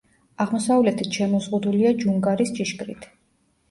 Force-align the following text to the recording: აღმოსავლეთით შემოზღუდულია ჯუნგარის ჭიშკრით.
აღმოსავლეთით 0.45 1.21
შემოზღუდულია 1.21 1.95
ჯუნგარის 2.03 2.59
ჭიშკრით. 2.61 3.13